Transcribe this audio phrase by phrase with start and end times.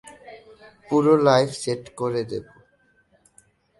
[0.87, 2.53] পুরো life set করে দেবো।